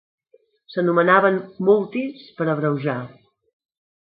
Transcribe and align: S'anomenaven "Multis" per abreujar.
S'anomenaven 0.75 1.37
"Multis" 1.67 2.25
per 2.41 2.49
abreujar. 2.55 2.97